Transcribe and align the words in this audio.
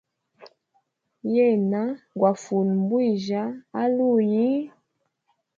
Yena 1.35 1.83
gwa 2.17 2.31
fule 2.43 2.71
mbwijya 2.81 3.43
aluyi. 3.81 4.49